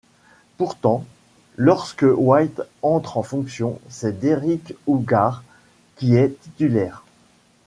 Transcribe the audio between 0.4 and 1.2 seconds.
Pourtant,